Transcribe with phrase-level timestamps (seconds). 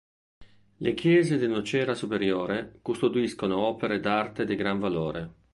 [0.77, 5.33] Le chiese di Nocera Superiore custodiscono opere d'arte di gran valore.